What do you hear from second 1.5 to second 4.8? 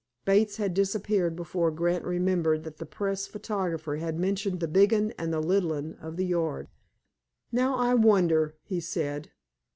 Grant remembered that the press photographer had mentioned the